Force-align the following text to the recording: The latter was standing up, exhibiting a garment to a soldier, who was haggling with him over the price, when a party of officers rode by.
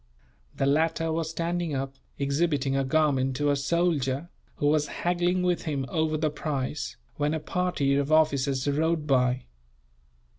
The 0.55 0.65
latter 0.65 1.11
was 1.11 1.29
standing 1.29 1.75
up, 1.75 1.93
exhibiting 2.17 2.75
a 2.75 2.83
garment 2.83 3.35
to 3.35 3.51
a 3.51 3.55
soldier, 3.55 4.29
who 4.55 4.65
was 4.65 4.87
haggling 4.87 5.43
with 5.43 5.65
him 5.65 5.85
over 5.89 6.17
the 6.17 6.31
price, 6.31 6.97
when 7.17 7.35
a 7.35 7.39
party 7.39 7.93
of 7.97 8.11
officers 8.11 8.67
rode 8.67 9.05
by. 9.05 9.45